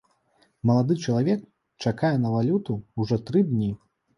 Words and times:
Малады 0.69 0.95
чалавек 1.03 1.43
чакае 1.85 2.13
на 2.25 2.33
валюту 2.39 2.81
ўжо 3.03 3.23
тры 3.29 3.39
дні. 3.53 3.71